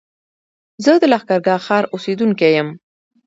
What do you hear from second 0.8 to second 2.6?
زه د لښکرګاه ښار اوسېدونکی